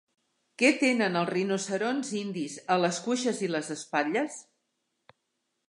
Què 0.61 0.69
tenen 0.83 1.19
els 1.19 1.29
rinoceronts 1.31 2.09
indis 2.21 2.55
a 2.77 2.79
les 2.85 3.03
cuixes 3.09 3.45
i 3.49 3.53
les 3.57 3.73
espatlles? 3.79 4.41